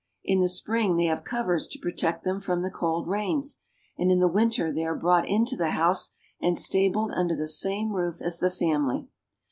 [0.23, 3.59] In the spring they have covers to protect them from the cold rains,
[3.99, 7.91] and in the winter they are brought into the house and stabled under the same
[7.91, 9.07] roof as the family.